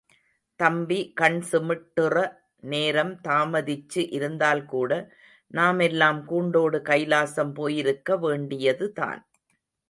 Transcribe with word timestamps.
தம்பி, 0.59 0.97
கண் 1.13 1.37
சிமிட்டுற 1.51 2.15
நேரம் 2.63 3.11
தாமதிச்சு 3.27 4.01
இருந்தால் 4.11 4.65
கூட, 4.65 4.91
நாமெல்லாம் 5.53 6.25
கூண்டோடு 6.25 6.79
கைலாசம் 6.79 7.53
போயிருக்க 7.53 8.17
வேண்டியதுதான். 8.17 9.21